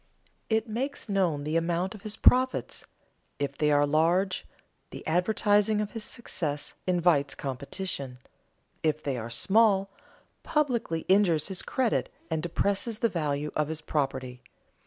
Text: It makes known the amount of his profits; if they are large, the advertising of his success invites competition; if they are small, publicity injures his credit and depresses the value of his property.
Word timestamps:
It 0.49 0.67
makes 0.67 1.07
known 1.09 1.43
the 1.43 1.55
amount 1.57 1.93
of 1.93 2.01
his 2.01 2.17
profits; 2.17 2.85
if 3.37 3.55
they 3.55 3.69
are 3.69 3.85
large, 3.85 4.47
the 4.89 5.05
advertising 5.05 5.79
of 5.79 5.91
his 5.91 6.03
success 6.03 6.73
invites 6.87 7.35
competition; 7.35 8.17
if 8.81 9.03
they 9.03 9.15
are 9.15 9.29
small, 9.29 9.91
publicity 10.41 11.05
injures 11.07 11.49
his 11.49 11.61
credit 11.61 12.11
and 12.31 12.41
depresses 12.41 12.97
the 12.97 13.09
value 13.09 13.51
of 13.55 13.67
his 13.67 13.81
property. 13.81 14.41